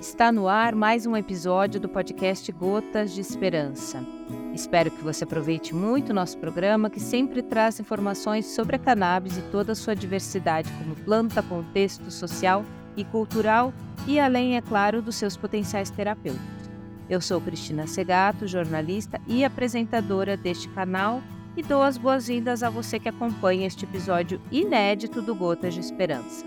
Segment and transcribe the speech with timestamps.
[0.00, 4.06] Está no ar mais um episódio do podcast Gotas de Esperança.
[4.54, 9.36] Espero que você aproveite muito o nosso programa, que sempre traz informações sobre a cannabis
[9.36, 12.64] e toda a sua diversidade como planta, contexto social
[12.96, 13.74] e cultural,
[14.06, 16.70] e além, é claro, dos seus potenciais terapêuticos.
[17.10, 21.20] Eu sou Cristina Segato, jornalista e apresentadora deste canal,
[21.56, 26.46] e dou as boas-vindas a você que acompanha este episódio inédito do Gotas de Esperança.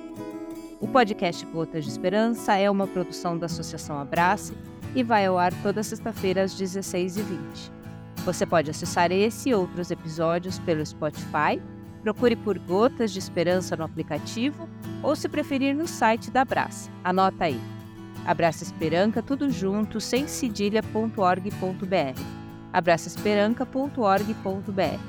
[0.82, 4.58] O podcast Gotas de Esperança é uma produção da Associação Abrace
[4.96, 7.70] e vai ao ar toda sexta-feira às 16h20.
[8.26, 11.62] Você pode acessar esse e outros episódios pelo Spotify,
[12.02, 14.68] procure por Gotas de Esperança no aplicativo
[15.04, 16.90] ou, se preferir, no site da Abrace.
[17.04, 17.62] Anota aí.
[18.26, 22.20] Abraça Esperança, tudo junto, sem cedilha.org.br.
[22.74, 25.00] abraçaesperanca.org.br.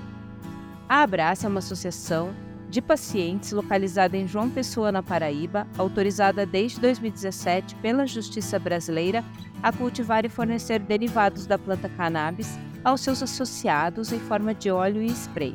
[0.86, 2.34] A Abrace é uma associação
[2.72, 9.22] de pacientes localizada em João Pessoa, na Paraíba, autorizada desde 2017 pela Justiça Brasileira
[9.62, 15.02] a cultivar e fornecer derivados da planta cannabis aos seus associados em forma de óleo
[15.02, 15.54] e spray.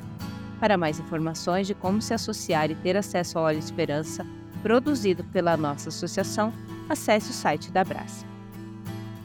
[0.60, 4.24] Para mais informações de como se associar e ter acesso ao óleo Esperança,
[4.62, 6.54] produzido pela nossa associação,
[6.88, 8.24] acesse o site da Brás.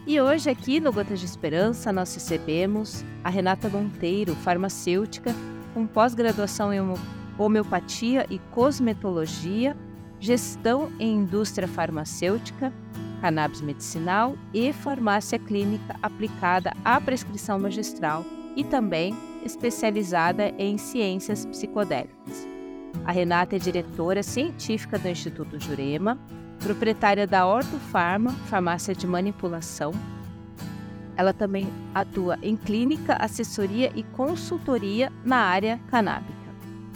[0.06, 5.34] E hoje aqui no Gotas de Esperança nós recebemos a Renata Monteiro, farmacêutica
[5.74, 6.80] com pós-graduação em
[7.42, 9.76] homeopatia e cosmetologia,
[10.20, 12.72] gestão em indústria farmacêutica,
[13.20, 18.24] cannabis medicinal e farmácia clínica aplicada à prescrição magistral
[18.56, 22.46] e também especializada em ciências psicodélicas.
[23.04, 26.18] A Renata é diretora científica do Instituto Jurema,
[26.60, 29.92] proprietária da Ortofarma, farmácia de manipulação.
[31.16, 36.41] Ela também atua em clínica, assessoria e consultoria na área canábica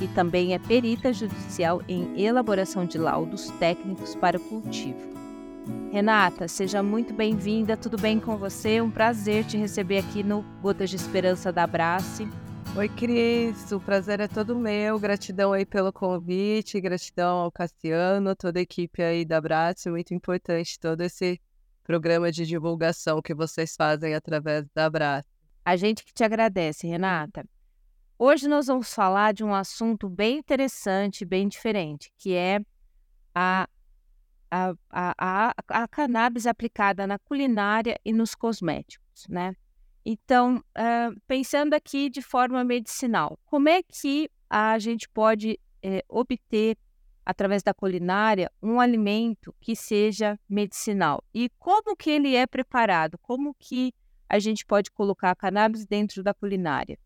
[0.00, 5.16] e também é perita judicial em elaboração de laudos técnicos para o cultivo.
[5.90, 8.80] Renata, seja muito bem-vinda, tudo bem com você?
[8.80, 12.28] Um prazer te receber aqui no Gotas de Esperança da Abrace.
[12.76, 14.98] Oi, Cris, o prazer é todo meu.
[14.98, 20.78] Gratidão aí pelo convite, gratidão ao Cassiano, toda a equipe aí da Abrace, muito importante
[20.78, 21.40] todo esse
[21.82, 25.28] programa de divulgação que vocês fazem através da Abrace.
[25.64, 27.44] A gente que te agradece, Renata.
[28.18, 32.60] Hoje nós vamos falar de um assunto bem interessante, bem diferente, que é
[33.34, 33.68] a,
[34.50, 39.54] a, a, a, a cannabis aplicada na culinária e nos cosméticos, né?
[40.02, 46.78] Então, uh, pensando aqui de forma medicinal, como é que a gente pode eh, obter,
[47.24, 51.22] através da culinária, um alimento que seja medicinal?
[51.34, 53.18] E como que ele é preparado?
[53.18, 53.92] Como que
[54.26, 56.96] a gente pode colocar a cannabis dentro da culinária?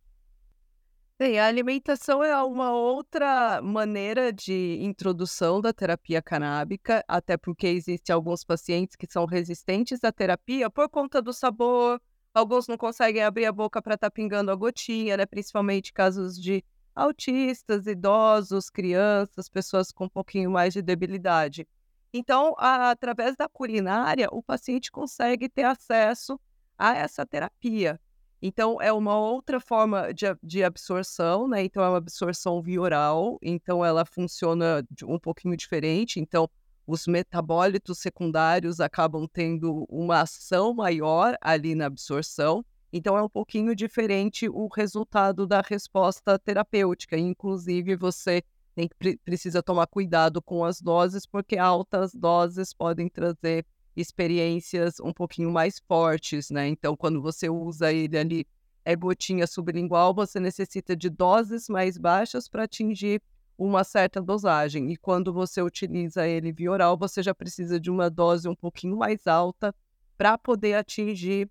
[1.20, 8.14] Bem, a alimentação é uma outra maneira de introdução da terapia canábica, até porque existem
[8.14, 12.00] alguns pacientes que são resistentes à terapia por conta do sabor,
[12.32, 15.26] alguns não conseguem abrir a boca para estar tá pingando a gotinha, né?
[15.26, 16.64] Principalmente casos de
[16.94, 21.68] autistas, idosos, crianças, pessoas com um pouquinho mais de debilidade.
[22.14, 26.40] Então, a, através da culinária, o paciente consegue ter acesso
[26.78, 28.00] a essa terapia.
[28.42, 31.62] Então, é uma outra forma de, de absorção, né?
[31.62, 36.18] Então, é uma absorção via oral, então ela funciona um pouquinho diferente.
[36.18, 36.48] Então,
[36.86, 42.64] os metabólitos secundários acabam tendo uma ação maior ali na absorção.
[42.92, 47.18] Então, é um pouquinho diferente o resultado da resposta terapêutica.
[47.18, 48.42] Inclusive, você
[48.74, 48.88] tem,
[49.24, 55.78] precisa tomar cuidado com as doses, porque altas doses podem trazer experiências um pouquinho mais
[55.78, 56.68] fortes, né?
[56.68, 58.46] Então, quando você usa ele ali,
[58.84, 63.22] é gotinha sublingual, você necessita de doses mais baixas para atingir
[63.58, 64.90] uma certa dosagem.
[64.90, 68.96] E quando você utiliza ele via oral, você já precisa de uma dose um pouquinho
[68.96, 69.74] mais alta
[70.16, 71.48] para poder atingir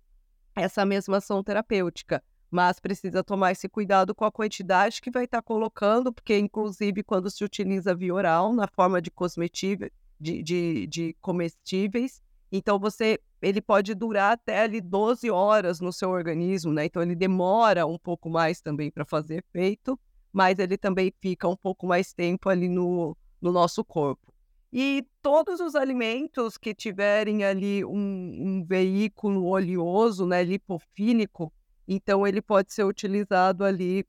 [0.56, 2.22] essa mesma ação terapêutica.
[2.50, 7.04] Mas precisa tomar esse cuidado com a quantidade que vai estar tá colocando, porque, inclusive,
[7.04, 9.12] quando se utiliza via oral, na forma de,
[10.20, 12.20] de, de, de comestíveis,
[12.50, 16.84] então você ele pode durar até ali 12 horas no seu organismo, né?
[16.84, 19.98] Então ele demora um pouco mais também para fazer efeito,
[20.32, 24.32] mas ele também fica um pouco mais tempo ali no, no nosso corpo.
[24.72, 31.52] E todos os alimentos que tiverem ali um, um veículo oleoso, né, lipofílico,
[31.88, 34.06] então ele pode ser utilizado ali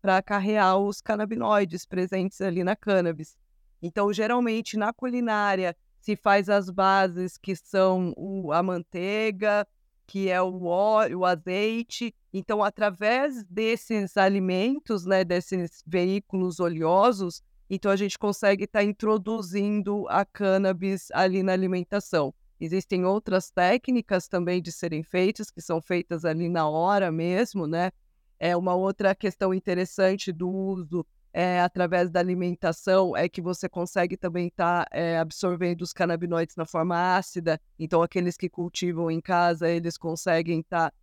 [0.00, 3.36] para carrear os canabinoides presentes ali na cannabis.
[3.80, 5.76] Então, geralmente na culinária,
[6.08, 9.68] se faz as bases que são o, a manteiga,
[10.06, 12.14] que é o óleo, o azeite.
[12.32, 20.08] Então, através desses alimentos, né, desses veículos oleosos, então a gente consegue estar tá introduzindo
[20.08, 22.32] a cannabis ali na alimentação.
[22.58, 27.90] Existem outras técnicas também de serem feitas, que são feitas ali na hora mesmo, né?
[28.38, 34.16] É uma outra questão interessante do uso é, através da alimentação é que você consegue
[34.16, 37.60] também estar tá, é, absorvendo os canabinoides na forma ácida.
[37.78, 40.96] Então, aqueles que cultivam em casa, eles conseguem estar tá,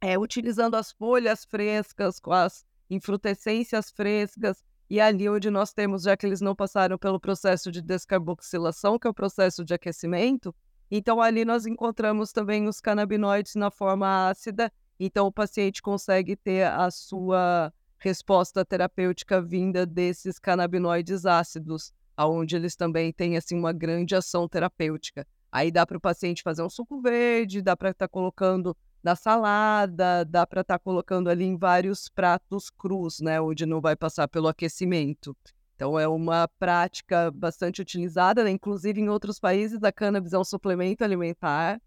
[0.00, 6.16] é, utilizando as folhas frescas, com as infrutescências frescas, e ali onde nós temos, já
[6.16, 10.54] que eles não passaram pelo processo de descarboxilação, que é o processo de aquecimento,
[10.90, 14.70] então ali nós encontramos também os canabinoides na forma ácida,
[15.00, 17.72] então o paciente consegue ter a sua
[18.02, 25.24] resposta terapêutica vinda desses canabinoides ácidos, aonde eles também têm assim uma grande ação terapêutica.
[25.52, 29.14] Aí dá para o paciente fazer um suco verde, dá para estar tá colocando na
[29.14, 33.94] salada, dá para estar tá colocando ali em vários pratos crus, né, onde não vai
[33.94, 35.36] passar pelo aquecimento.
[35.76, 38.50] Então é uma prática bastante utilizada, né?
[38.50, 41.80] inclusive em outros países a cannabis é um suplemento alimentar.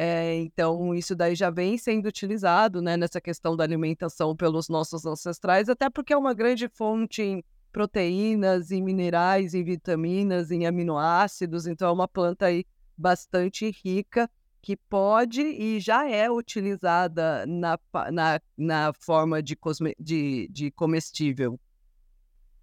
[0.00, 5.04] É, então, isso daí já vem sendo utilizado né, nessa questão da alimentação pelos nossos
[5.04, 7.42] ancestrais, até porque é uma grande fonte em
[7.72, 11.66] proteínas, em minerais, em vitaminas, em aminoácidos.
[11.66, 12.64] Então, é uma planta aí
[12.96, 14.30] bastante rica
[14.62, 17.76] que pode e já é utilizada na,
[18.12, 21.58] na, na forma de, cosme, de, de comestível.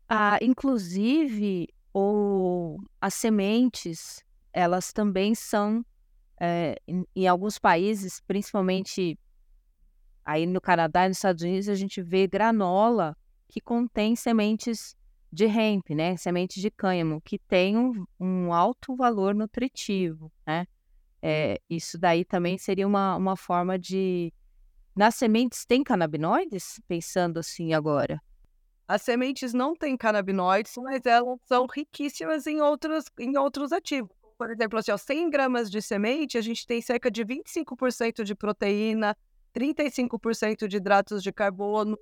[0.07, 4.23] Ah, inclusive, o, as sementes,
[4.53, 5.85] elas também são
[6.39, 9.17] é, em, em, alguns países, principalmente
[10.23, 13.15] aí no Canadá e nos Estados Unidos, a gente vê granola
[13.47, 14.95] que contém sementes
[15.31, 16.17] de hemp, né?
[16.17, 20.65] Sementes de cânhamo, que tem um, um alto valor nutritivo, né?
[21.21, 24.33] É, isso daí também seria uma, uma forma de.
[24.95, 26.79] Nas sementes tem canabinoides?
[26.87, 28.21] Pensando assim agora.
[28.87, 34.49] As sementes não têm canabinoides, mas elas são riquíssimas em outros, em outros ativos por
[34.51, 39.15] exemplo, assim, ó, 100 gramas de semente, a gente tem cerca de 25% de proteína,
[39.53, 41.97] 35% de hidratos de carbono,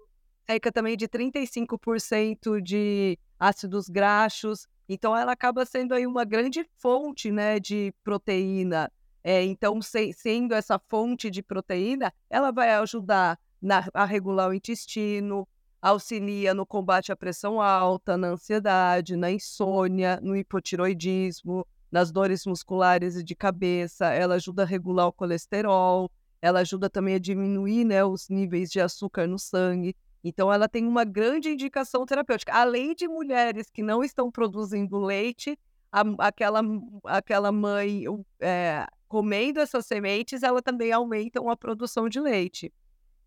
[0.45, 4.67] cerca também de 35% de ácidos graxos.
[4.89, 8.91] Então, ela acaba sendo aí uma grande fonte né, de proteína.
[9.23, 14.53] É, então, se, sendo essa fonte de proteína, ela vai ajudar na, a regular o
[14.53, 15.47] intestino,
[15.81, 23.15] auxilia no combate à pressão alta, na ansiedade, na insônia, no hipotiroidismo, nas dores musculares
[23.15, 26.09] e de cabeça, ela ajuda a regular o colesterol,
[26.41, 29.95] ela ajuda também a diminuir né, os níveis de açúcar no sangue.
[30.23, 32.51] Então, ela tem uma grande indicação terapêutica.
[32.51, 35.55] Além de mulheres que não estão produzindo leite,
[35.91, 36.61] a, aquela,
[37.03, 38.05] aquela mãe
[38.39, 42.73] é, comendo essas sementes, ela também aumenta a produção de leite.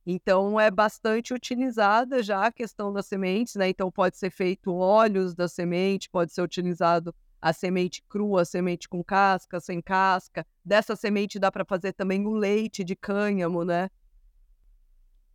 [0.04, 3.68] Então, é bastante utilizada já a questão das sementes, né?
[3.68, 8.88] Então, pode ser feito óleos da semente, pode ser utilizado a semente crua, a semente
[8.88, 10.46] com casca, sem casca.
[10.64, 13.88] Dessa semente dá para fazer também o leite de cânhamo, né?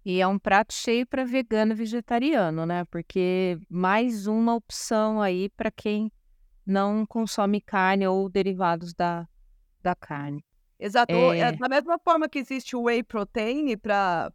[0.04, 2.86] E é um prato cheio para vegano e vegetariano, né?
[2.86, 6.12] Porque mais uma opção aí para quem
[6.66, 9.28] não consome carne ou derivados da,
[9.82, 10.44] da carne.
[10.82, 11.14] Exato.
[11.14, 11.52] É...
[11.52, 14.32] Da mesma forma que existe o whey protein para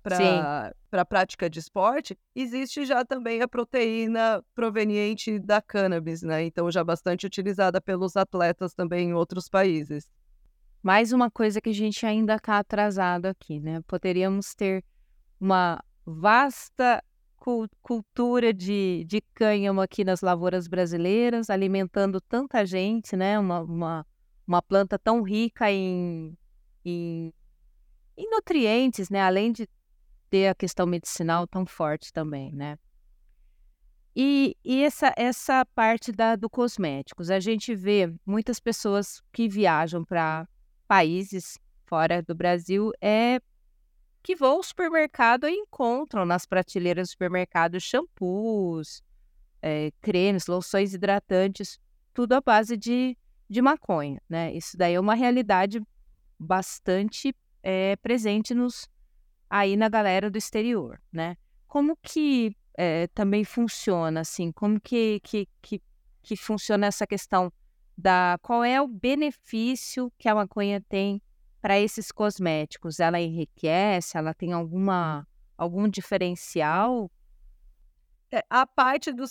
[0.92, 6.44] a prática de esporte, existe já também a proteína proveniente da cannabis, né?
[6.44, 10.08] Então, já bastante utilizada pelos atletas também em outros países.
[10.80, 13.80] Mais uma coisa que a gente ainda está atrasado aqui, né?
[13.84, 14.84] Poderíamos ter
[15.40, 17.02] uma vasta
[17.82, 23.36] cultura de, de cânhamo aqui nas lavouras brasileiras, alimentando tanta gente, né?
[23.36, 24.06] Uma, uma
[24.46, 26.36] uma planta tão rica em,
[26.84, 27.32] em,
[28.16, 29.20] em nutrientes, né?
[29.20, 29.68] Além de
[30.30, 32.78] ter a questão medicinal tão forte também, né?
[34.14, 40.02] E, e, essa, essa parte da, do cosméticos, a gente vê muitas pessoas que viajam
[40.02, 40.48] para
[40.88, 43.40] países fora do Brasil é
[44.22, 49.02] que vão ao supermercado e encontram nas prateleiras do supermercado shampoos,
[49.62, 51.78] é, cremes, loções hidratantes,
[52.12, 53.16] tudo à base de
[53.48, 54.52] de maconha, né?
[54.52, 55.80] Isso daí é uma realidade
[56.38, 58.88] bastante é, presente nos
[59.48, 61.36] aí na galera do exterior, né?
[61.66, 64.52] Como que é, também funciona assim?
[64.52, 65.82] Como que, que, que,
[66.22, 67.52] que funciona essa questão
[67.96, 71.22] da qual é o benefício que a maconha tem
[71.60, 73.00] para esses cosméticos?
[73.00, 74.18] Ela enriquece?
[74.18, 75.26] Ela tem alguma
[75.56, 77.10] algum diferencial?
[78.32, 79.30] É, a parte dos,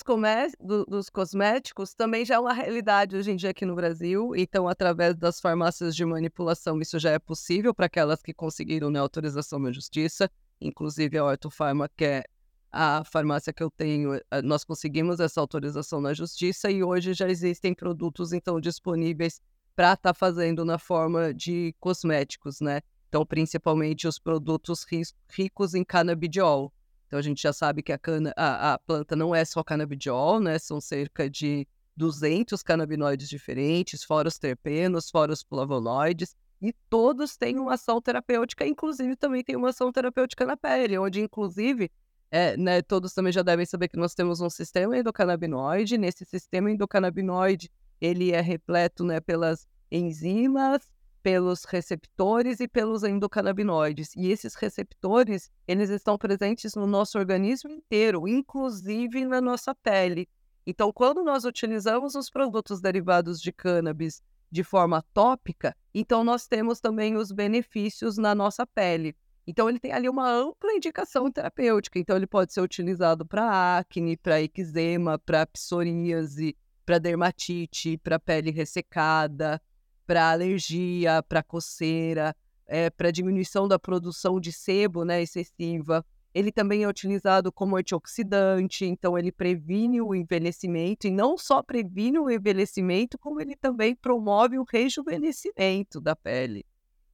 [0.60, 4.34] do, dos cosméticos também já é uma realidade hoje em dia aqui no Brasil.
[4.36, 9.00] Então, através das farmácias de manipulação, isso já é possível para aquelas que conseguiram né,
[9.00, 10.32] autorização na justiça.
[10.62, 12.24] Inclusive, a Ortofarma, que é
[12.72, 17.30] a farmácia que eu tenho, eh, nós conseguimos essa autorização na justiça e hoje já
[17.30, 19.42] existem produtos, então, disponíveis
[19.76, 22.82] para estar tá fazendo na forma de cosméticos, né?
[23.10, 24.86] Então, principalmente os produtos
[25.30, 26.72] ricos em canabidiol.
[27.08, 30.40] Então, a gente já sabe que a, cana, a, a planta não é só canabidiol,
[30.40, 30.58] né?
[30.60, 37.60] São cerca de 200 canabinoides diferentes, fora os terpenos, fora os flavonoides, e todos têm
[37.60, 41.92] uma ação terapêutica, inclusive também tem uma ação terapêutica na pele, onde inclusive
[42.32, 45.98] é, né, todos também já devem saber que nós temos um sistema endocannabinoide.
[45.98, 47.72] Nesse sistema endocannabinoide,
[48.02, 50.82] ele é repleto né, pelas enzimas,
[51.26, 54.16] pelos receptores e pelos endocannabinoides.
[54.16, 60.30] E esses receptores, eles estão presentes no nosso organismo inteiro, inclusive na nossa pele.
[60.68, 66.80] Então, quando nós utilizamos os produtos derivados de cannabis de forma tópica, então nós temos
[66.80, 69.16] também os benefícios na nossa pele.
[69.48, 71.98] Então, ele tem ali uma ampla indicação terapêutica.
[71.98, 76.56] Então, ele pode ser utilizado para acne, para eczema, para psoríase,
[76.86, 79.60] para dermatite, para pele ressecada,
[80.06, 82.36] para alergia, para coceira,
[82.68, 86.06] é, para diminuição da produção de sebo né, excessiva.
[86.34, 92.20] Ele também é utilizado como antioxidante, então ele previne o envelhecimento, e não só previne
[92.20, 96.66] o envelhecimento, como ele também promove o rejuvenescimento da pele.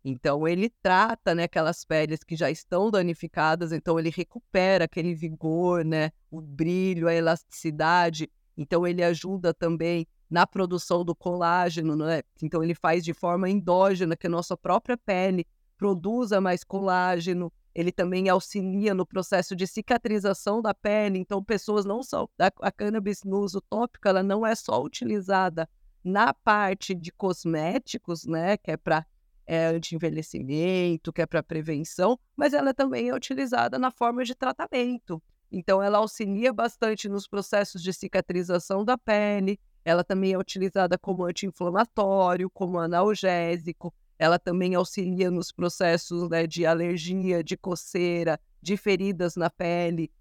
[0.03, 5.85] Então ele trata, né, aquelas peles que já estão danificadas, então ele recupera aquele vigor,
[5.85, 8.27] né, o brilho, a elasticidade.
[8.57, 12.23] Então ele ajuda também na produção do colágeno, né?
[12.41, 15.45] Então ele faz de forma endógena que a nossa própria pele
[15.77, 21.17] produza mais colágeno ele também auxilia no processo de cicatrização da pele.
[21.17, 22.27] Então, pessoas não só.
[22.59, 25.69] A, cannabis no uso tópico, ela não é só utilizada
[26.03, 29.05] na parte de cosméticos, né, que é para
[29.45, 35.21] é, anti-envelhecimento, que é para prevenção, mas ela também é utilizada na forma de tratamento.
[35.51, 39.59] Então, ela auxilia bastante nos processos de cicatrização da pele.
[39.83, 43.93] Ela também é utilizada como anti-inflamatório, como analgésico.
[44.17, 50.11] Ela também auxilia nos processos né, de alergia, de coceira, de feridas na pele.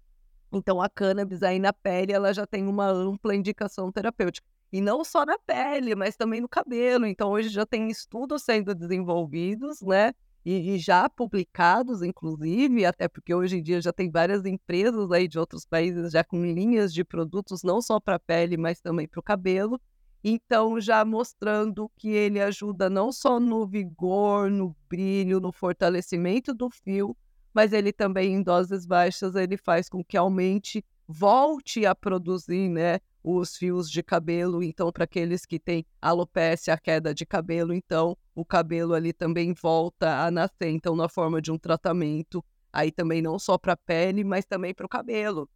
[0.51, 4.47] Então, a cannabis aí na pele, ela já tem uma ampla indicação terapêutica.
[4.71, 7.05] E não só na pele, mas também no cabelo.
[7.05, 10.13] Então, hoje já tem estudos sendo desenvolvidos, né?
[10.43, 15.27] E, e, já publicados, inclusive, até porque hoje em dia já tem várias empresas aí
[15.27, 19.07] de outros países já com linhas de produtos, não só para a pele, mas também
[19.07, 19.79] para o cabelo.
[20.23, 26.69] Então, já mostrando que ele ajuda não só no vigor, no brilho, no fortalecimento do
[26.69, 27.15] fio,
[27.53, 32.99] mas ele também, em doses baixas, ele faz com que aumente, volte a produzir, né,
[33.23, 34.63] os fios de cabelo.
[34.63, 39.53] Então, para aqueles que têm alopecia, a queda de cabelo, então o cabelo ali também
[39.53, 40.69] volta a nascer.
[40.69, 44.73] Então, na forma de um tratamento, aí também não só para a pele, mas também
[44.73, 45.49] para o cabelo.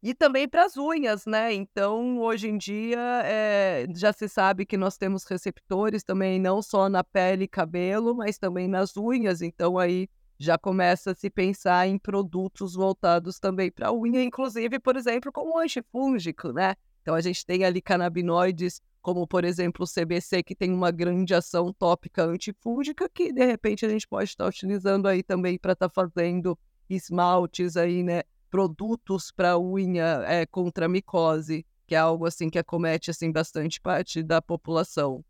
[0.00, 1.52] E também para as unhas, né?
[1.52, 6.88] Então, hoje em dia, é, já se sabe que nós temos receptores também, não só
[6.88, 9.42] na pele e cabelo, mas também nas unhas.
[9.42, 14.78] Então, aí já começa a se pensar em produtos voltados também para a unha, inclusive,
[14.78, 16.74] por exemplo, como antifúngico, né?
[17.02, 21.34] Então, a gente tem ali canabinoides, como, por exemplo, o CBC, que tem uma grande
[21.34, 25.88] ação tópica antifúngica, que, de repente, a gente pode estar utilizando aí também para estar
[25.88, 28.22] tá fazendo esmaltes aí, né?
[28.50, 34.22] produtos para unha é, contra micose, que é algo assim que acomete assim bastante parte
[34.22, 35.24] da população.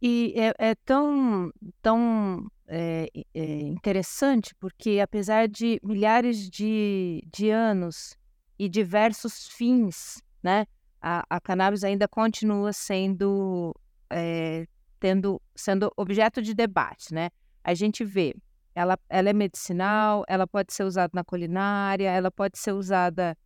[0.00, 8.16] E é, é tão, tão é, é, interessante porque, apesar de milhares de, de anos
[8.58, 10.66] e diversos fins, né,
[11.00, 13.74] a, a cannabis ainda continua sendo,
[14.10, 14.66] é,
[15.00, 17.12] tendo, sendo objeto de debate.
[17.12, 17.30] Né?
[17.64, 18.34] A gente vê
[18.74, 23.36] ela, ela é medicinal, ela pode ser usada na culinária, ela pode ser usada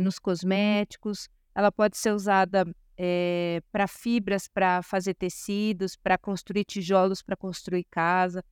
[0.00, 2.64] nos cosméticos, ela pode ser usada
[2.96, 8.44] é, para fibras, para fazer tecidos, para construir tijolos, para construir casa.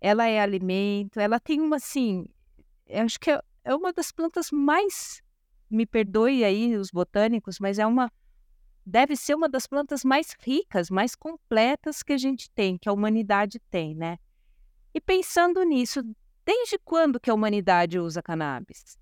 [0.00, 2.26] Ela é alimento, ela tem uma, assim,
[2.88, 5.20] acho que é, é uma das plantas mais,
[5.68, 8.10] me perdoe aí os botânicos, mas é uma,
[8.86, 12.92] deve ser uma das plantas mais ricas, mais completas que a gente tem, que a
[12.92, 14.18] humanidade tem, né?
[14.94, 16.02] E pensando nisso,
[16.44, 18.98] desde quando que a humanidade usa cannabis?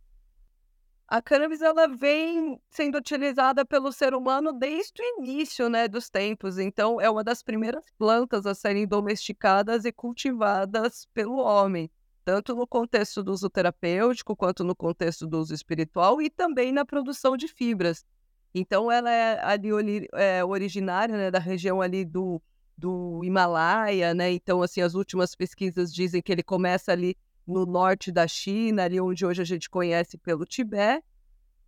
[1.10, 6.58] A cannabis ela vem sendo utilizada pelo ser humano desde o início, né, dos tempos.
[6.58, 11.90] Então, é uma das primeiras plantas a serem domesticadas e cultivadas pelo homem,
[12.26, 16.84] tanto no contexto do uso terapêutico quanto no contexto do uso espiritual e também na
[16.84, 18.04] produção de fibras.
[18.54, 19.70] Então, ela é ali
[20.12, 22.40] é, originária né, da região ali do
[22.78, 24.30] do Himalaia, né?
[24.30, 27.16] Então, assim, as últimas pesquisas dizem que ele começa ali
[27.48, 31.02] no norte da China, ali onde hoje a gente conhece pelo Tibete,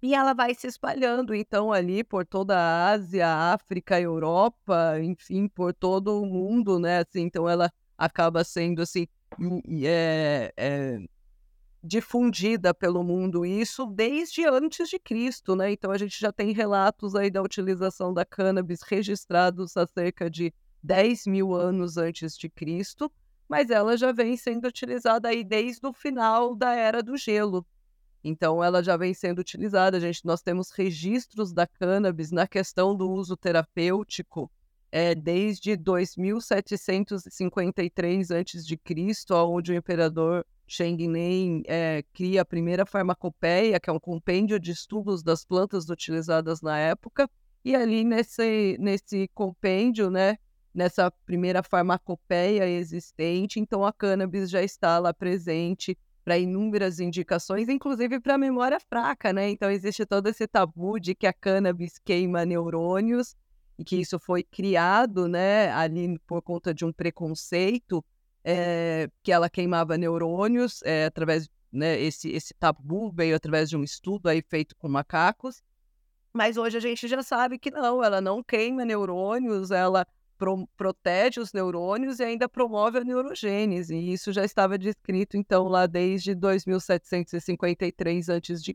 [0.03, 5.75] e ela vai se espalhando, então, ali por toda a Ásia, África, Europa, enfim, por
[5.75, 6.99] todo o mundo, né?
[6.99, 9.07] Assim, então, ela acaba sendo, assim,
[9.85, 10.99] é, é,
[11.85, 15.71] difundida pelo mundo, isso desde antes de Cristo, né?
[15.73, 20.53] Então, a gente já tem relatos aí da utilização da cannabis registrados há cerca de
[20.83, 23.13] 10 mil anos antes de Cristo,
[23.51, 27.67] mas ela já vem sendo utilizada aí desde o final da Era do Gelo,
[28.23, 29.99] então, ela já vem sendo utilizada.
[29.99, 34.49] Gente, nós temos registros da cannabis na questão do uso terapêutico
[34.93, 38.79] é, desde 2753 a.C.,
[39.33, 45.23] onde o imperador Shengnen é, cria a primeira farmacopeia, que é um compêndio de estudos
[45.23, 47.27] das plantas utilizadas na época.
[47.65, 50.37] E ali nesse, nesse compêndio, né,
[50.75, 58.21] nessa primeira farmacopeia existente, então a cannabis já está lá presente para inúmeras indicações, inclusive
[58.21, 59.51] para memória fraca, né?
[59.51, 63.35] Então existe todo esse tabu de que a cannabis queima neurônios
[63.79, 68.05] e que isso foi criado, né, ali por conta de um preconceito,
[68.45, 73.83] é, que ela queimava neurônios é, através, né, esse esse tabu veio através de um
[73.83, 75.63] estudo aí feito com macacos.
[76.33, 80.07] Mas hoje a gente já sabe que não, ela não queima neurônios, ela
[80.41, 83.95] pro, protege os neurônios e ainda promove a neurogênese.
[83.95, 88.75] E isso já estava descrito, então, lá desde 2753 a.C.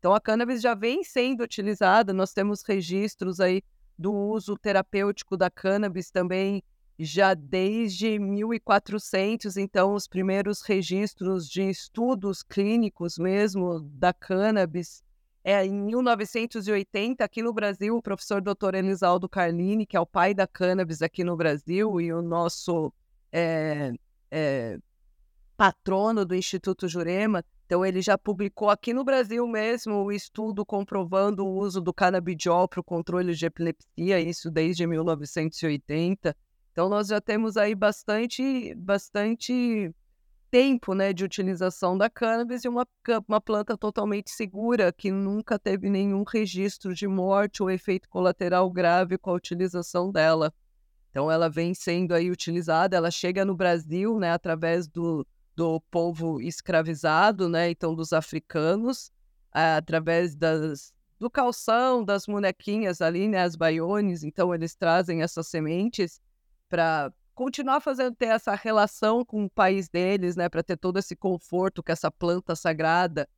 [0.00, 3.62] Então, a cannabis já vem sendo utilizada, nós temos registros aí
[3.96, 6.64] do uso terapêutico da cannabis também
[6.98, 15.02] já desde 1400, então os primeiros registros de estudos clínicos mesmo da cannabis
[15.48, 18.74] é, em 1980, aqui no Brasil, o professor Dr.
[18.74, 22.92] Elisaldo Carlini, que é o pai da cannabis aqui no Brasil e o nosso
[23.30, 23.92] é,
[24.28, 24.76] é,
[25.56, 31.46] patrono do Instituto Jurema, então ele já publicou aqui no Brasil mesmo o estudo comprovando
[31.46, 36.36] o uso do canabidiol para o controle de epilepsia, isso desde 1980.
[36.72, 39.94] Então nós já temos aí bastante, bastante
[40.56, 42.86] tempo né, de utilização da cannabis e uma,
[43.28, 49.18] uma planta totalmente segura, que nunca teve nenhum registro de morte ou efeito colateral grave
[49.18, 50.50] com a utilização dela.
[51.10, 56.40] Então ela vem sendo aí utilizada, ela chega no Brasil, né, através do, do povo
[56.40, 59.12] escravizado, né, então dos africanos,
[59.52, 66.18] através das, do calção, das bonequinhas ali, né, as baiones, então eles trazem essas sementes
[66.66, 71.14] para continuar fazendo ter essa relação com o país deles, né, para ter todo esse
[71.14, 73.28] conforto com essa planta sagrada.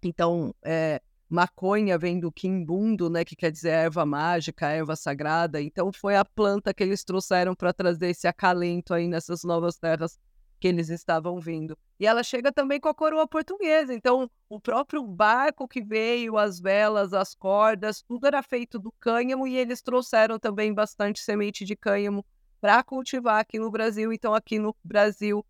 [0.00, 5.60] Então, é, maconha vem do quimbundo, né, que quer dizer erva mágica, erva sagrada.
[5.60, 10.16] Então, foi a planta que eles trouxeram para trazer esse acalento aí nessas novas terras
[10.60, 11.76] que eles estavam vindo.
[11.98, 13.92] E ela chega também com a coroa portuguesa.
[13.92, 19.44] Então, o próprio barco que veio, as velas, as cordas, tudo era feito do cânhamo
[19.48, 22.24] e eles trouxeram também bastante semente de cânhamo
[22.60, 24.12] para cultivar aqui no Brasil.
[24.12, 25.44] Então, aqui no Brasil,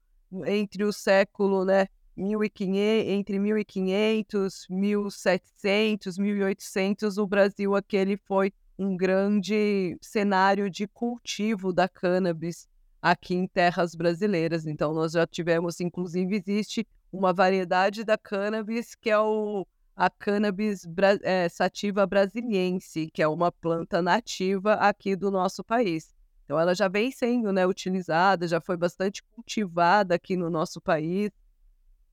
[0.47, 9.99] entre o século, né, 1500, entre 1500, 1700, 1800, o Brasil aquele foi um grande
[10.01, 12.69] cenário de cultivo da cannabis
[13.03, 14.67] aqui em terras brasileiras.
[14.67, 20.87] Então, nós já tivemos, inclusive, existe uma variedade da cannabis que é o, a cannabis
[21.23, 26.15] é, sativa brasiliense, que é uma planta nativa aqui do nosso país.
[26.51, 31.31] Então, ela já vem sendo né, utilizada, já foi bastante cultivada aqui no nosso país,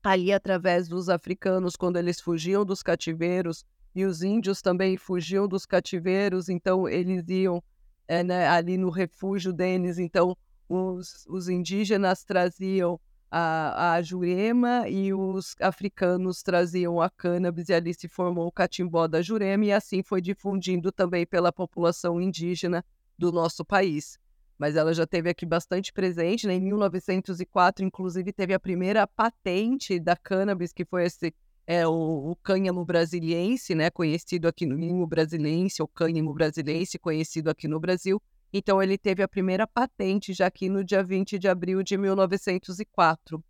[0.00, 3.64] ali através dos africanos, quando eles fugiam dos cativeiros,
[3.96, 7.60] e os índios também fugiam dos cativeiros, então eles iam
[8.06, 10.36] é, né, ali no refúgio deles, então
[10.68, 17.92] os, os indígenas traziam a, a jurema e os africanos traziam a cannabis, e ali
[17.92, 22.84] se formou o catimbó da jurema, e assim foi difundindo também pela população indígena
[23.18, 24.16] do nosso país
[24.58, 26.46] mas ela já teve aqui bastante presente.
[26.46, 26.54] Né?
[26.54, 31.32] Em 1904, inclusive, teve a primeira patente da cannabis, que foi esse
[31.66, 33.90] é, o, o cânhamo brasiliense, né?
[33.90, 38.20] conhecido aqui no linho brasilense, ou cânhamo brasilense, conhecido aqui no Brasil.
[38.52, 43.44] Então, ele teve a primeira patente já aqui no dia 20 de abril de 1904.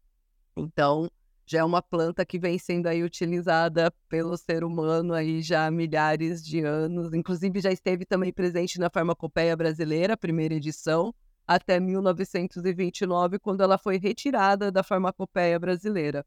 [0.57, 1.09] Então,
[1.49, 5.71] já é uma planta que vem sendo aí utilizada pelo ser humano aí já há
[5.71, 7.15] milhares de anos.
[7.15, 11.15] Inclusive já esteve também presente na Farmacopeia Brasileira, primeira edição,
[11.47, 16.23] até 1929, quando ela foi retirada da Farmacopeia Brasileira.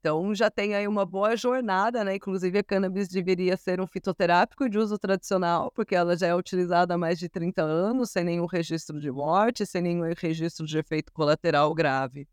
[0.00, 2.16] Então já tem aí uma boa jornada, né?
[2.16, 6.94] Inclusive a cannabis deveria ser um fitoterápico de uso tradicional, porque ela já é utilizada
[6.94, 11.12] há mais de 30 anos, sem nenhum registro de morte, sem nenhum registro de efeito
[11.12, 12.26] colateral grave.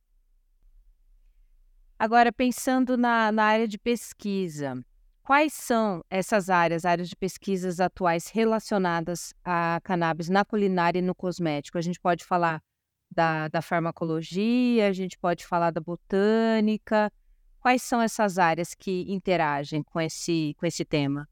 [1.99, 4.81] Agora, pensando na, na área de pesquisa,
[5.21, 11.13] quais são essas áreas, áreas de pesquisas atuais relacionadas à cannabis na culinária e no
[11.13, 11.77] cosmético?
[11.77, 12.63] A gente pode falar
[13.11, 17.11] da, da farmacologia, a gente pode falar da botânica.
[17.59, 21.27] Quais são essas áreas que interagem com esse, com esse tema?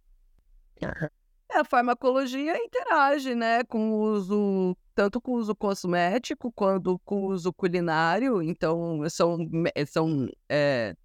[1.50, 7.24] É, a farmacologia interage, né, com o uso, tanto com o uso cosmético quanto com
[7.24, 8.42] o uso culinário.
[8.42, 9.38] Então, são,
[9.88, 10.96] são é,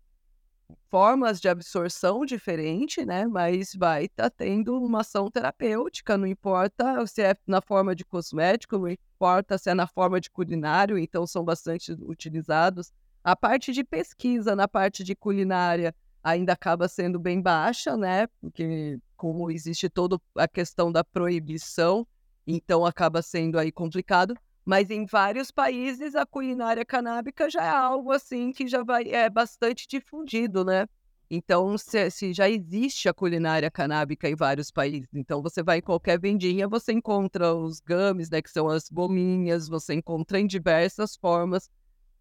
[0.90, 3.26] formas de absorção diferentes, né?
[3.26, 8.04] Mas vai estar tá tendo uma ação terapêutica, não importa se é na forma de
[8.04, 12.92] cosmético, não importa se é na forma de culinário, então são bastante utilizados.
[13.24, 18.26] A parte de pesquisa na parte de culinária ainda acaba sendo bem baixa, né?
[18.40, 22.06] Porque como existe toda a questão da proibição,
[22.46, 24.34] então acaba sendo aí complicado.
[24.64, 29.28] Mas em vários países a culinária canábica já é algo assim que já vai é
[29.28, 30.86] bastante difundido, né?
[31.34, 35.80] Então, se, se, já existe a culinária canábica em vários países, então você vai em
[35.80, 41.16] qualquer vendinha, você encontra os gummies, né, que são as gominhas, você encontra em diversas
[41.16, 41.70] formas.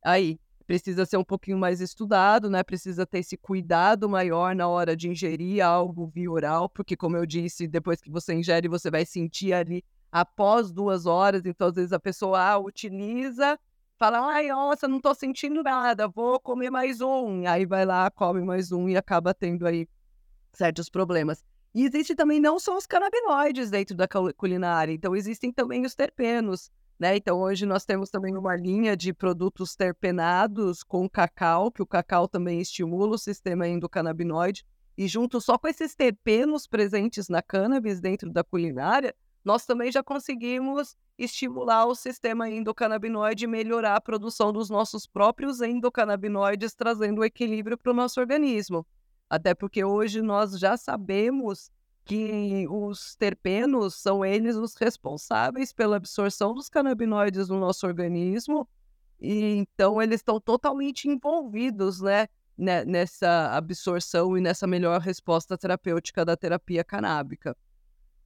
[0.02, 0.40] Aí,
[0.72, 2.64] precisa ser um pouquinho mais estudado, né?
[2.64, 7.26] Precisa ter esse cuidado maior na hora de ingerir algo via oral, porque como eu
[7.26, 11.92] disse, depois que você ingere, você vai sentir ali após duas horas, então às vezes
[11.92, 13.60] a pessoa ah, utiliza,
[14.00, 17.46] fala, ai, nossa, não estou sentindo nada, vou comer mais um.
[17.46, 19.86] Aí vai lá, come mais um e acaba tendo aí
[20.54, 21.44] certos problemas.
[21.76, 26.72] E existe também não só os canabinoides dentro da culinária, então existem também os terpenos,
[27.02, 27.18] né?
[27.18, 32.28] Então hoje nós temos também uma linha de produtos terpenados com cacau, que o cacau
[32.28, 34.64] também estimula o sistema endocannabinoide,
[34.96, 40.04] e junto só com esses terpenos presentes na cannabis dentro da culinária, nós também já
[40.04, 47.80] conseguimos estimular o sistema endocannabinoide e melhorar a produção dos nossos próprios endocannabinoides, trazendo equilíbrio
[47.80, 48.86] para o nosso organismo.
[49.28, 51.72] Até porque hoje nós já sabemos
[52.12, 58.68] que os terpenos são eles os responsáveis pela absorção dos canabinoides no nosso organismo,
[59.18, 66.36] e então eles estão totalmente envolvidos, né, nessa absorção e nessa melhor resposta terapêutica da
[66.36, 67.56] terapia canábica.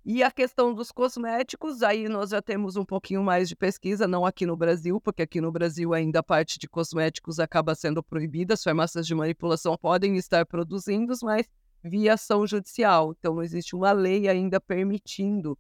[0.03, 4.25] E a questão dos cosméticos, aí nós já temos um pouquinho mais de pesquisa, não
[4.25, 8.55] aqui no Brasil, porque aqui no Brasil ainda a parte de cosméticos acaba sendo proibida,
[8.55, 11.47] as farmácias de manipulação podem estar produzindo, mas
[11.85, 13.15] via ação judicial.
[13.17, 15.57] Então, existe uma lei ainda permitindo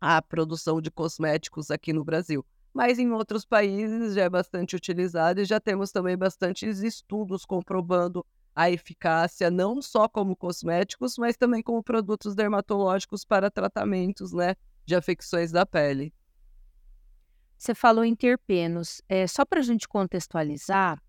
[0.00, 2.44] a produção de cosméticos aqui no Brasil.
[2.74, 8.26] Mas em outros países já é bastante utilizado e já temos também bastantes estudos comprovando
[8.54, 14.94] a eficácia não só como cosméticos, mas também como produtos dermatológicos para tratamentos né, de
[14.94, 16.12] afecções da pele.
[17.56, 19.00] Você falou em terpenos.
[19.08, 21.00] É, só para a gente contextualizar,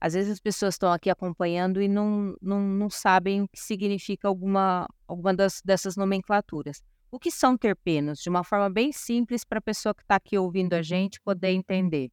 [0.00, 4.26] às vezes as pessoas estão aqui acompanhando e não, não, não sabem o que significa
[4.26, 6.82] alguma, alguma das, dessas nomenclaturas.
[7.10, 8.20] O que são terpenos?
[8.20, 11.50] De uma forma bem simples para a pessoa que está aqui ouvindo a gente poder
[11.50, 12.10] entender.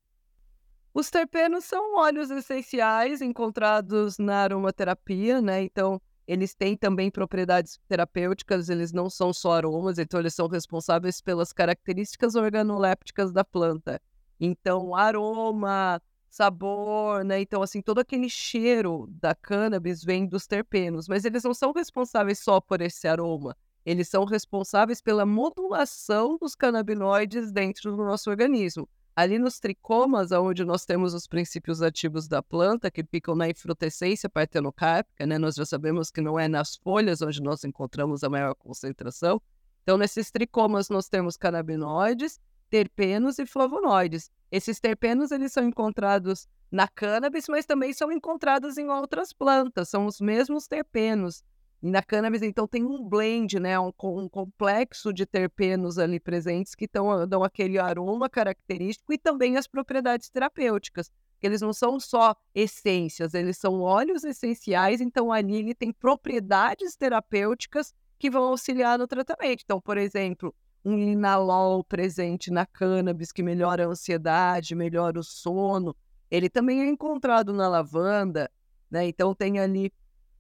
[0.94, 5.62] Os terpenos são óleos essenciais encontrados na aromaterapia, né?
[5.62, 11.22] Então, eles têm também propriedades terapêuticas, eles não são só aromas, então eles são responsáveis
[11.22, 14.02] pelas características organolépticas da planta.
[14.40, 16.02] Então, aroma,
[16.38, 17.42] sabor, né?
[17.42, 22.40] Então, assim, todo aquele cheiro da cannabis vem dos terpenos, mas eles não são responsáveis
[22.40, 23.58] só por esse aroma.
[23.84, 28.88] Eles são responsáveis pela modulação dos canabinoides dentro do nosso organismo.
[29.16, 34.30] Ali nos tricomas, onde nós temos os princípios ativos da planta, que ficam na infrutescência
[34.30, 35.40] partenocárpica, né?
[35.40, 39.42] nós já sabemos que não é nas folhas onde nós encontramos a maior concentração.
[39.82, 44.32] Então, nesses tricomas, nós temos canabinoides, terpenos e flavonoides.
[44.52, 50.06] Esses terpenos eles são encontrados na cannabis, mas também são encontrados em outras plantas, são
[50.06, 51.44] os mesmos terpenos.
[51.82, 53.80] E na cannabis, então, tem um blend, né?
[53.80, 59.58] Um, um complexo de terpenos ali presentes que tão, dão aquele aroma característico e também
[59.58, 61.12] as propriedades terapêuticas.
[61.42, 67.94] Eles não são só essências, eles são óleos essenciais, então ali ele tem propriedades terapêuticas
[68.18, 69.62] que vão auxiliar no tratamento.
[69.64, 70.54] Então, por exemplo,
[70.88, 75.94] um linalol presente na cannabis que melhora a ansiedade, melhora o sono,
[76.32, 78.50] ele também é encontrado na lavanda,
[78.90, 79.06] né?
[79.06, 79.92] Então tem ali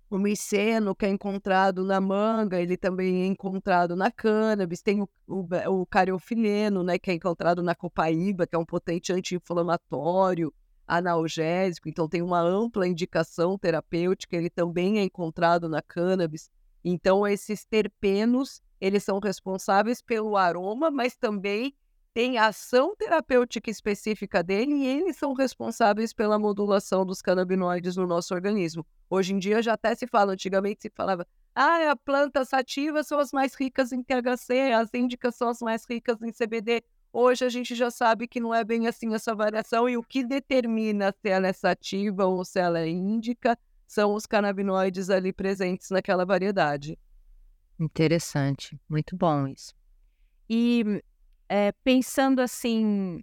[0.09, 4.81] o miceno, que é encontrado na manga, ele também é encontrado na cannabis.
[4.81, 5.45] Tem o, o,
[5.81, 10.53] o cariofileno, né, que é encontrado na copaíba, que é um potente anti-inflamatório,
[10.87, 11.89] analgésico.
[11.89, 14.37] Então, tem uma ampla indicação terapêutica.
[14.37, 16.49] Ele também é encontrado na cannabis.
[16.85, 21.75] Então, esses terpenos, eles são responsáveis pelo aroma, mas também
[22.13, 28.07] tem a ação terapêutica específica dele e eles são responsáveis pela modulação dos canabinoides no
[28.07, 28.83] nosso organismo.
[29.07, 33.19] Hoje em dia já até se fala, antigamente se falava, ah, a planta sativa são
[33.19, 36.83] as mais ricas em THC, as índicas são as mais ricas em CBD.
[37.13, 40.23] Hoje a gente já sabe que não é bem assim essa variação e o que
[40.23, 45.89] determina se ela é sativa ou se ela é índica são os canabinoides ali presentes
[45.89, 46.97] naquela variedade.
[47.79, 49.73] Interessante, muito bom isso.
[50.49, 51.01] E
[51.47, 53.21] é, pensando assim,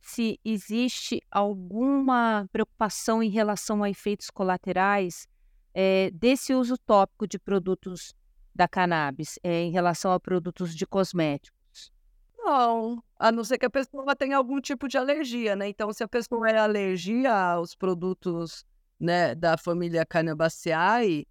[0.00, 5.28] se existe alguma preocupação em relação a efeitos colaterais
[5.74, 8.14] é, desse uso tópico de produtos
[8.54, 11.92] da cannabis é, em relação a produtos de cosméticos?
[12.38, 15.68] Não, a não ser que a pessoa tenha algum tipo de alergia, né?
[15.68, 18.64] Então, se a pessoa é alergia aos produtos
[18.98, 21.26] né, da família Cannabaceae,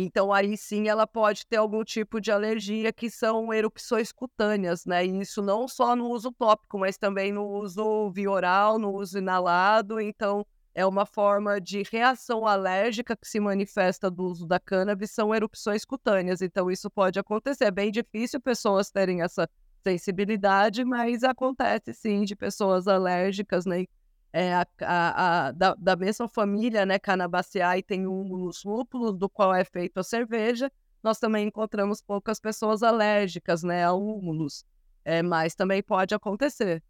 [0.00, 5.04] então aí sim ela pode ter algum tipo de alergia que são erupções cutâneas, né?
[5.04, 9.18] E isso não só no uso tópico, mas também no uso via oral, no uso
[9.18, 10.00] inalado.
[10.00, 15.34] Então, é uma forma de reação alérgica que se manifesta do uso da cannabis, são
[15.34, 16.40] erupções cutâneas.
[16.42, 17.64] Então, isso pode acontecer.
[17.64, 19.48] É bem difícil pessoas terem essa
[19.82, 23.84] sensibilidade, mas acontece sim de pessoas alérgicas, né?
[24.32, 29.54] É, a, a, a, da, da, mesma família, né, Cannabaceae tem os lúpulos, do qual
[29.54, 30.70] é feita a cerveja.
[31.02, 34.64] Nós também encontramos poucas pessoas alérgicas, né, a húmulos.
[35.04, 36.82] É, mas também pode acontecer.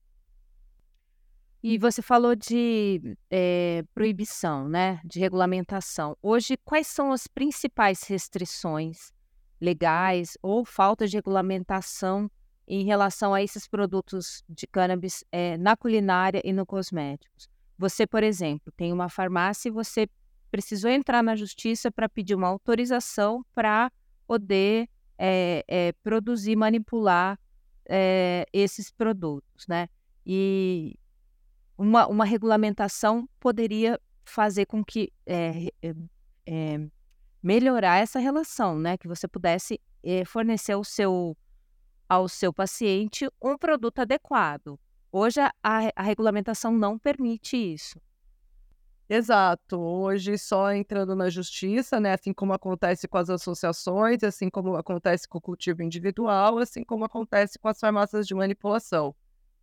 [1.62, 6.16] E você falou de é, proibição, né, de regulamentação.
[6.22, 9.12] Hoje, quais são as principais restrições
[9.60, 12.30] legais ou falta de regulamentação
[12.68, 17.48] em relação a esses produtos de cannabis é, na culinária e no cosméticos.
[17.78, 20.06] Você, por exemplo, tem uma farmácia e você
[20.50, 23.90] precisou entrar na justiça para pedir uma autorização para
[24.26, 27.38] poder é, é, produzir, manipular
[28.52, 29.88] esses produtos, né?
[30.26, 30.94] E
[31.78, 35.10] uma, uma regulamentação poderia fazer com que
[37.42, 38.98] melhorar essa relação, né?
[38.98, 39.80] Que você pudesse
[40.26, 41.34] fornecer o seu
[42.08, 44.78] ao seu paciente um produto adequado.
[45.12, 48.00] Hoje a, a regulamentação não permite isso.
[49.08, 49.78] Exato.
[49.78, 52.12] Hoje, só entrando na justiça, né?
[52.12, 57.06] Assim como acontece com as associações, assim como acontece com o cultivo individual, assim como
[57.06, 59.14] acontece com as farmácias de manipulação.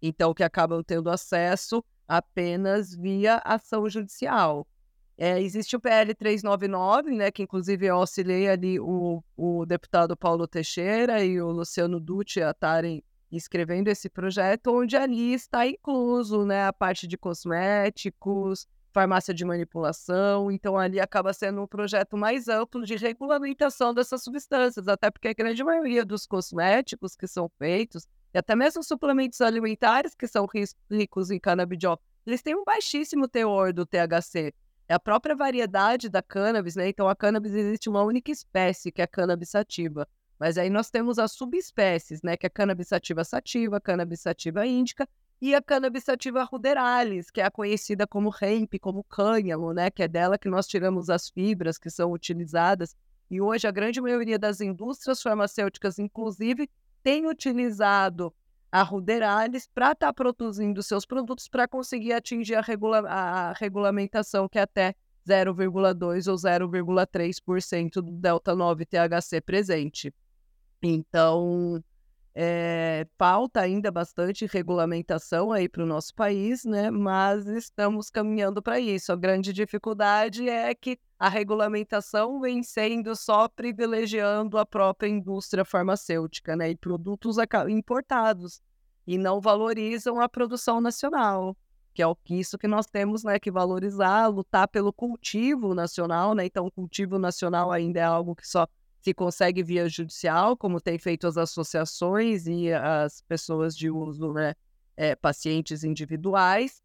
[0.01, 4.67] Então, que acabam tendo acesso apenas via ação judicial.
[5.17, 10.45] É, existe o PL 399, né, que inclusive eu auxiliei ali o, o deputado Paulo
[10.45, 13.01] Teixeira e o Luciano Dutti a estarem
[13.31, 20.49] escrevendo esse projeto, onde ali está incluso né, a parte de cosméticos, farmácia de manipulação,
[20.49, 25.33] então ali acaba sendo um projeto mais amplo de regulamentação dessas substâncias, até porque a
[25.33, 30.45] grande maioria dos cosméticos que são feitos, e até mesmo suplementos alimentares que são
[30.89, 34.53] ricos em canabidiol, eles têm um baixíssimo teor do THC.
[34.87, 36.89] É a própria variedade da cannabis, né?
[36.89, 40.07] Então, a cannabis existe uma única espécie, que é a cannabis sativa.
[40.39, 42.37] Mas aí nós temos as subespécies, né?
[42.37, 45.07] Que é a cannabis sativa sativa, a cannabis sativa índica
[45.41, 49.89] e a cannabis sativa ruderalis, que é a conhecida como hemp, como cânhamo, né?
[49.89, 52.95] Que é dela que nós tiramos as fibras que são utilizadas.
[53.29, 56.69] E hoje a grande maioria das indústrias farmacêuticas, inclusive,
[57.01, 58.31] tem utilizado
[58.75, 64.49] a Ruderalis para estar tá produzindo seus produtos para conseguir atingir a, regula a regulamentação
[64.49, 64.93] que é até
[65.25, 70.13] 0,2 ou 0,3% do delta 9 THC presente.
[70.83, 71.81] Então,
[72.37, 76.91] é, falta ainda bastante regulamentação aí para o nosso país, né?
[76.91, 79.13] Mas estamos caminhando para isso.
[79.13, 86.57] A grande dificuldade é que a regulamentação vem sendo só privilegiando a própria indústria farmacêutica,
[86.57, 86.71] né?
[86.71, 87.37] E produtos
[87.69, 88.61] importados
[89.07, 91.55] e não valorizam a produção nacional,
[91.93, 96.45] que é isso que nós temos, né, que valorizar, lutar pelo cultivo nacional, né?
[96.45, 98.67] Então, o cultivo nacional ainda é algo que só
[99.05, 104.55] se consegue via judicial, como tem feito as associações e as pessoas de uso, né,
[104.97, 106.81] é, pacientes individuais,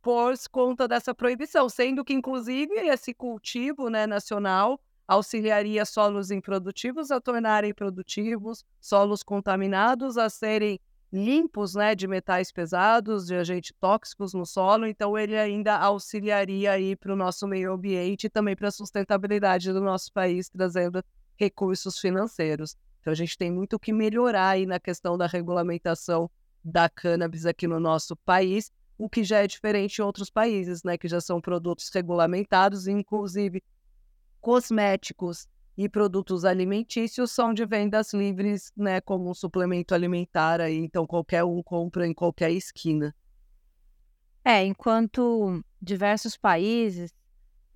[0.00, 7.20] por conta dessa proibição, sendo que, inclusive, esse cultivo né, nacional auxiliaria solos improdutivos a
[7.20, 10.80] tornarem produtivos, solos contaminados a serem
[11.12, 16.96] limpos né, de metais pesados, de agentes tóxicos no solo, então ele ainda auxiliaria aí
[16.96, 21.04] para o nosso meio ambiente e também para a sustentabilidade do nosso país, trazendo
[21.38, 22.76] recursos financeiros.
[23.00, 26.30] Então a gente tem muito que melhorar aí na questão da regulamentação
[26.64, 30.98] da cannabis aqui no nosso país, o que já é diferente em outros países, né,
[30.98, 33.62] que já são produtos regulamentados, inclusive
[34.40, 35.46] cosméticos
[35.76, 41.44] e produtos alimentícios são de vendas livres, né, como um suplemento alimentar aí, então qualquer
[41.44, 43.14] um compra em qualquer esquina.
[44.44, 47.14] É, enquanto diversos países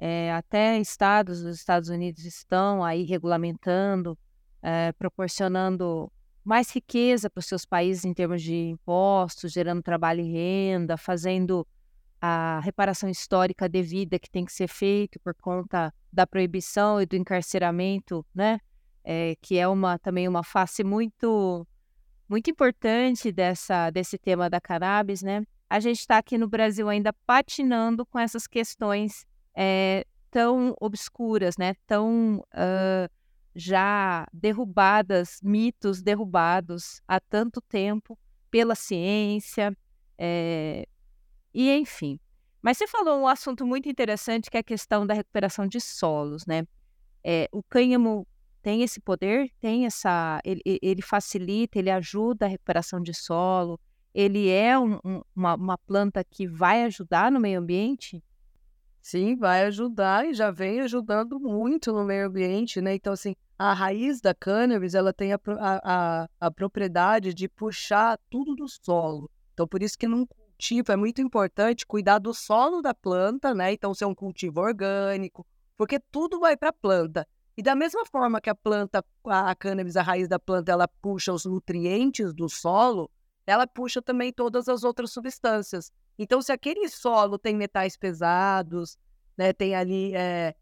[0.04, 4.18] É, até estados dos Estados Unidos estão aí regulamentando,
[4.60, 6.10] é, proporcionando
[6.42, 11.64] mais riqueza para os seus países em termos de impostos, gerando trabalho e renda, fazendo
[12.20, 17.14] a reparação histórica devida que tem que ser feita por conta da proibição e do
[17.14, 18.58] encarceramento, né?
[19.04, 21.64] É, que é uma também uma face muito
[22.28, 25.44] muito importante dessa desse tema da cannabis, né?
[25.70, 31.74] A gente está aqui no Brasil ainda patinando com essas questões é, tão obscuras, né?
[31.86, 33.10] Tão uh,
[33.54, 38.18] já derrubadas, mitos derrubados há tanto tempo
[38.50, 39.76] pela ciência,
[40.18, 40.86] é,
[41.52, 42.18] e enfim.
[42.62, 46.46] Mas você falou um assunto muito interessante que é a questão da recuperação de solos,
[46.46, 46.64] né?
[47.24, 48.26] É, o cânhamo
[48.62, 53.78] tem esse poder, tem essa, ele, ele, facilita, ele ajuda a recuperação de solo,
[54.14, 58.22] ele é um, um, uma, uma planta que vai ajudar no meio ambiente?
[59.02, 62.94] Sim, vai ajudar e já vem ajudando muito no meio ambiente, né?
[62.94, 68.54] Então, assim, a raiz da cannabis, ela tem a, a, a propriedade de puxar tudo
[68.54, 69.28] do solo.
[69.52, 73.72] Então, por isso que num cultivo é muito importante cuidar do solo da planta, né?
[73.72, 75.44] Então, ser um cultivo orgânico,
[75.76, 77.26] porque tudo vai para a planta.
[77.56, 81.32] E da mesma forma que a planta, a cannabis, a raiz da planta, ela puxa
[81.32, 83.10] os nutrientes do solo,
[83.44, 85.90] ela puxa também todas as outras substâncias.
[86.18, 88.98] Então, se aquele solo tem metais pesados,
[89.36, 90.54] né, tem ali é,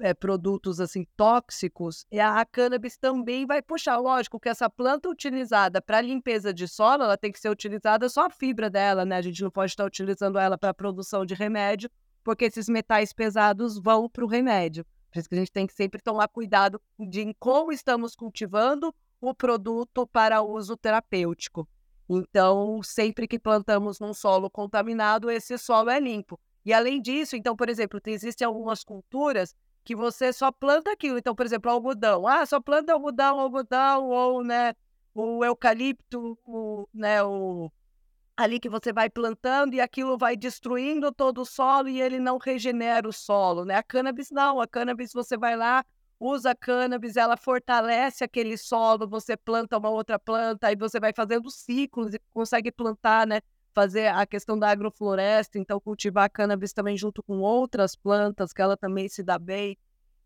[0.00, 3.98] é, produtos assim tóxicos, a, a cannabis também vai puxar.
[3.98, 8.26] Lógico que essa planta utilizada para limpeza de solo, ela tem que ser utilizada só
[8.26, 9.16] a fibra dela, né?
[9.16, 11.90] A gente não pode estar utilizando ela para produção de remédio,
[12.24, 14.84] porque esses metais pesados vão para o remédio.
[15.10, 19.34] Por isso que a gente tem que sempre tomar cuidado de como estamos cultivando o
[19.34, 21.68] produto para uso terapêutico.
[22.08, 26.38] Então, sempre que plantamos num solo contaminado, esse solo é limpo.
[26.64, 31.18] E além disso, então, por exemplo, existem algumas culturas que você só planta aquilo.
[31.18, 32.26] Então, por exemplo, algodão.
[32.26, 34.74] Ah, só planta algodão, algodão, ou, né,
[35.14, 37.70] o eucalipto, o, né, o,
[38.36, 42.36] ali que você vai plantando e aquilo vai destruindo todo o solo e ele não
[42.36, 43.76] regenera o solo, né?
[43.76, 45.84] A cannabis não, a cannabis você vai lá,
[46.20, 51.50] usa cannabis, ela fortalece aquele solo, você planta uma outra planta, aí você vai fazendo
[51.50, 53.40] ciclos e consegue plantar, né?
[53.74, 58.76] Fazer a questão da agrofloresta, então cultivar cannabis também junto com outras plantas, que ela
[58.76, 59.76] também se dá bem.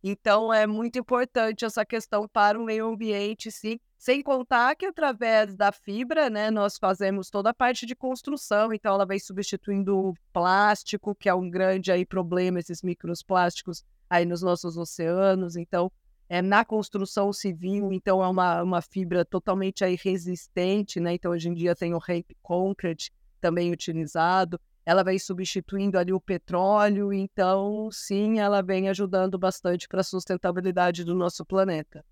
[0.03, 3.79] Então é muito importante essa questão para o meio ambiente, sim.
[3.99, 8.95] Sem contar que através da fibra, né, nós fazemos toda a parte de construção, então
[8.95, 14.41] ela vem substituindo o plástico, que é um grande aí problema, esses microplásticos aí nos
[14.41, 15.55] nossos oceanos.
[15.55, 15.93] Então,
[16.31, 21.15] é na construção civil, então é uma, uma fibra totalmente aí resistente, né?
[21.15, 24.59] Então, hoje em dia tem o rape concrete também utilizado.
[24.91, 31.05] Ela vem substituindo ali o petróleo, então, sim, ela vem ajudando bastante para a sustentabilidade
[31.05, 32.05] do nosso planeta.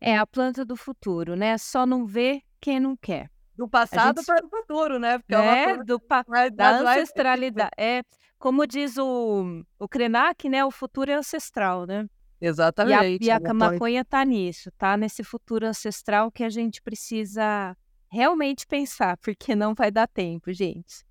[0.00, 1.58] É a planta do futuro, né?
[1.58, 3.30] Só não vê quem não quer.
[3.54, 4.24] Do passado gente...
[4.24, 5.18] para o futuro, né?
[5.18, 6.24] Porque é, é do pa...
[6.50, 7.72] da ancestralidade.
[7.76, 8.02] É,
[8.38, 10.64] como diz o, o Krenak, né?
[10.64, 12.08] O futuro é ancestral, né?
[12.40, 13.22] Exatamente.
[13.22, 14.96] E a, e a maconha está nisso, tá?
[14.96, 17.76] Nesse futuro ancestral que a gente precisa
[18.10, 21.05] realmente pensar, porque não vai dar tempo, gente.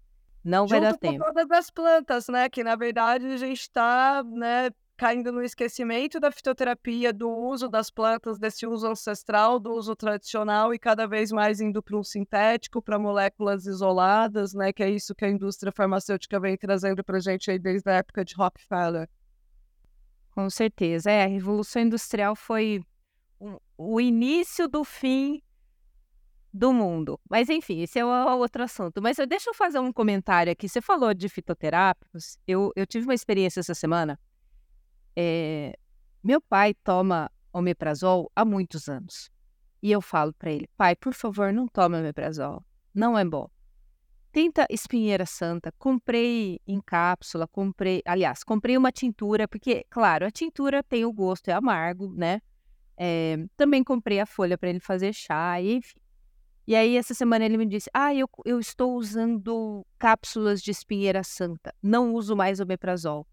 [0.46, 1.26] Não vai dar com tempo.
[1.26, 2.48] todas as plantas, né?
[2.48, 4.70] Que na verdade a gente está, né?
[4.98, 10.74] caindo no esquecimento da fitoterapia, do uso das plantas, desse uso ancestral, do uso tradicional
[10.74, 14.72] e cada vez mais indo para um sintético, para moléculas isoladas, né?
[14.72, 17.96] Que é isso que a indústria farmacêutica vem trazendo para a gente aí desde a
[17.96, 19.10] época de Rockefeller.
[20.32, 21.12] Com certeza.
[21.12, 22.82] É, a Revolução Industrial foi
[23.78, 25.42] o início do fim
[26.56, 27.20] do mundo.
[27.30, 29.02] Mas enfim, esse é outro assunto.
[29.02, 30.70] Mas deixa eu fazer um comentário aqui.
[30.70, 32.38] Você falou de fitoterápicos.
[32.48, 34.20] Eu, eu tive uma experiência essa semana
[35.16, 35.78] é,
[36.24, 39.30] meu pai toma omeprazol há muitos anos.
[39.82, 42.66] E eu falo para ele, pai, por favor, não tome omeprazol.
[42.94, 43.48] Não é bom.
[44.32, 45.72] Tenta espinheira santa.
[45.78, 51.48] Comprei em cápsula, comprei, aliás, comprei uma tintura, porque, claro, a tintura tem o gosto,
[51.50, 52.42] é amargo, né?
[52.98, 56.00] É, também comprei a folha para ele fazer chá, enfim.
[56.68, 61.24] E aí, essa semana ele me disse: Ah, eu, eu estou usando cápsulas de espinheira
[61.24, 63.28] santa, não uso mais omeprazol.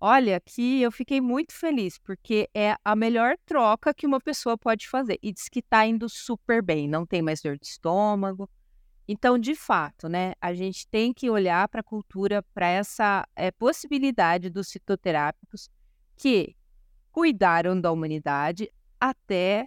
[0.00, 4.88] Olha, que eu fiquei muito feliz, porque é a melhor troca que uma pessoa pode
[4.88, 5.18] fazer.
[5.20, 8.48] E diz que está indo super bem, não tem mais dor de estômago.
[9.08, 13.50] Então, de fato, né, a gente tem que olhar para a cultura, para essa é,
[13.50, 15.68] possibilidade dos fitoterápicos
[16.14, 16.54] que
[17.10, 18.70] cuidaram da humanidade
[19.00, 19.66] até,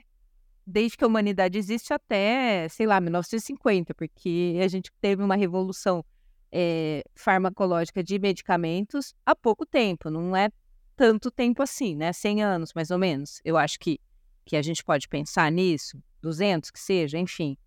[0.71, 6.03] desde que a humanidade existe até, sei lá, 1950, porque a gente teve uma revolução
[6.51, 10.49] é, farmacológica de medicamentos há pouco tempo, não é
[10.95, 12.13] tanto tempo assim, né?
[12.13, 13.41] 100 anos, mais ou menos.
[13.43, 13.99] Eu acho que,
[14.45, 17.57] que a gente pode pensar nisso, 200 que seja, enfim.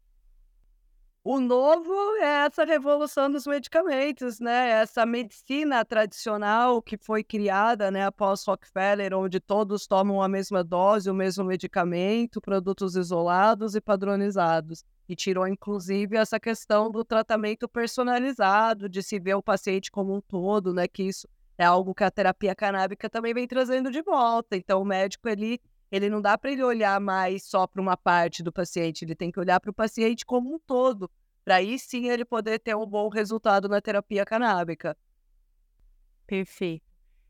[1.27, 4.69] O novo é essa revolução dos medicamentos, né?
[4.83, 11.09] Essa medicina tradicional que foi criada, né, após Rockefeller, onde todos tomam a mesma dose,
[11.09, 14.85] o mesmo medicamento, produtos isolados e padronizados.
[15.09, 20.21] E tirou, inclusive, essa questão do tratamento personalizado, de se ver o paciente como um
[20.21, 20.87] todo, né?
[20.87, 24.59] Que isso é algo que a terapia canábica também vem trazendo de volta.
[24.59, 25.59] Então, o médico, ele
[25.95, 29.31] ele não dá para ele olhar mais só para uma parte do paciente, ele tem
[29.31, 31.09] que olhar para o paciente como um todo,
[31.45, 34.97] para aí sim ele poder ter um bom resultado na terapia canábica.
[36.27, 36.85] Perfeito.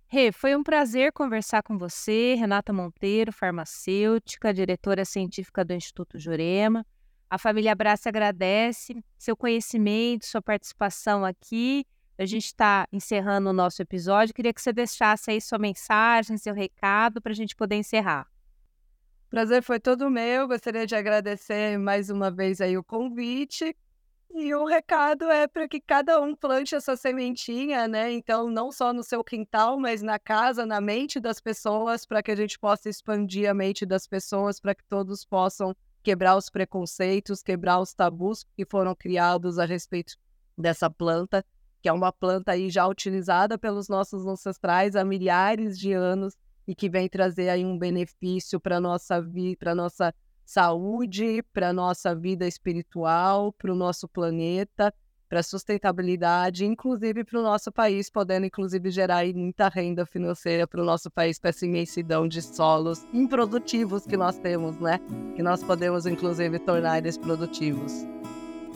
[0.06, 6.86] Rê, foi um prazer conversar com você, Renata Monteiro, farmacêutica, diretora científica do Instituto Jurema.
[7.28, 11.84] A família Abraça agradece seu conhecimento, sua participação aqui.
[12.16, 14.32] A gente está encerrando o nosso episódio.
[14.32, 18.26] Queria que você deixasse aí sua mensagem, seu recado, para a gente poder encerrar
[19.34, 20.46] prazer foi todo meu.
[20.46, 23.76] Gostaria de agradecer mais uma vez aí o convite.
[24.32, 28.12] E o recado é para que cada um plante essa sementinha, né?
[28.12, 32.30] Então, não só no seu quintal, mas na casa, na mente das pessoas, para que
[32.30, 37.42] a gente possa expandir a mente das pessoas, para que todos possam quebrar os preconceitos,
[37.42, 40.14] quebrar os tabus que foram criados a respeito
[40.56, 41.44] dessa planta,
[41.82, 46.36] que é uma planta aí já utilizada pelos nossos ancestrais há milhares de anos
[46.66, 52.14] e que vem trazer aí um benefício para nossa vida, para nossa saúde, para nossa
[52.14, 54.92] vida espiritual, para o nosso planeta,
[55.28, 60.80] para a sustentabilidade, inclusive para o nosso país, podendo inclusive gerar muita renda financeira para
[60.80, 65.00] o nosso país, com essa imensidão de solos improdutivos que nós temos, né?
[65.34, 68.06] Que nós podemos inclusive tornar eles produtivos.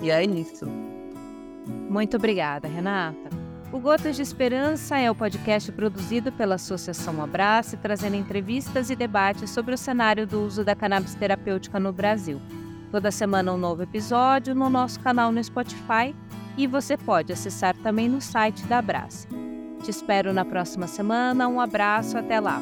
[0.02, 0.66] E é isso.
[1.88, 3.37] Muito obrigada, Renata.
[3.70, 9.50] O Gotas de Esperança é o podcast produzido pela Associação Abraço, trazendo entrevistas e debates
[9.50, 12.40] sobre o cenário do uso da cannabis terapêutica no Brasil.
[12.90, 16.16] Toda semana um novo episódio no nosso canal no Spotify
[16.56, 19.28] e você pode acessar também no site da Abraço.
[19.82, 21.46] Te espero na próxima semana.
[21.46, 22.60] Um abraço, até lá!